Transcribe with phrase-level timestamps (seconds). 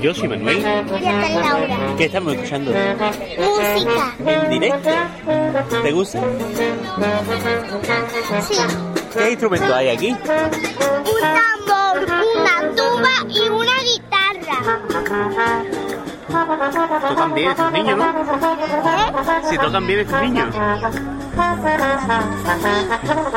[0.00, 0.58] Yo soy Manuel.
[0.58, 1.94] Y esta es Laura.
[1.96, 2.72] ¿Qué estamos escuchando?
[2.72, 4.14] Música.
[4.26, 4.90] ¿En directo?
[5.82, 6.20] ¿Te gusta?
[8.40, 8.56] Sí.
[9.16, 10.08] ¿Qué instrumento hay aquí?
[10.08, 10.18] Un
[11.20, 14.80] tambor, una tuba y una guitarra.
[17.08, 18.04] Tocan bien estos niños, ¿no?
[18.04, 18.14] ¿Eh?
[19.48, 20.48] Si tocan bien estos niños.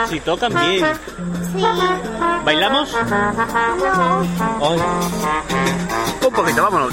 [0.09, 0.85] Si tocan bien.
[1.53, 1.63] Sí.
[2.43, 2.93] ¿Bailamos?
[2.93, 4.21] No.
[4.61, 4.79] Ay.
[6.25, 6.91] Un poquito, vamos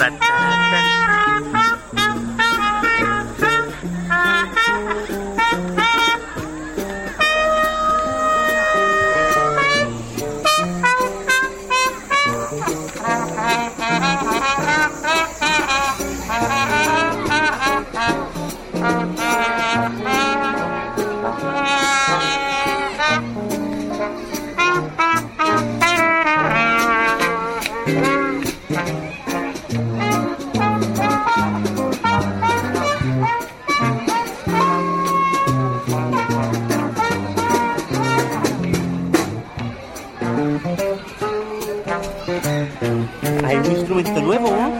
[43.45, 44.73] Hay un instrumento nuevo, ¿no?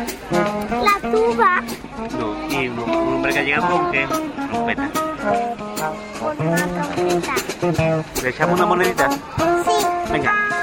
[0.85, 1.63] La tuba
[2.19, 4.07] No, y un, un hombre que ha llegado con qué?
[4.51, 4.91] Trompeta.
[6.37, 8.05] con una trompeta.
[8.23, 9.11] ¿Le echamos una monedita?
[9.11, 9.87] Sí.
[10.13, 10.62] Venga.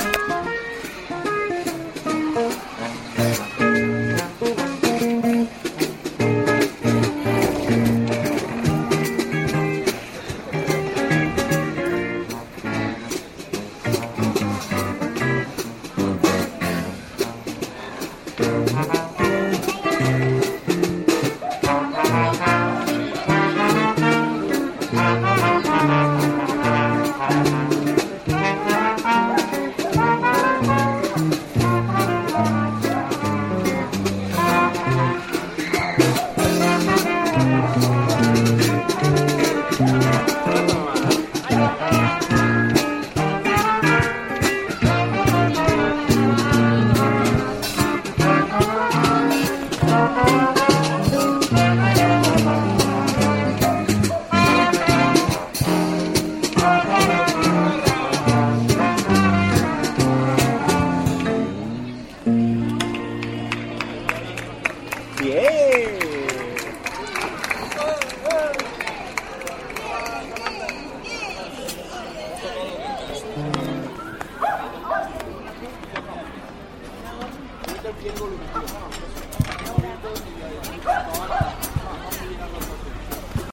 [65.20, 65.60] Bien.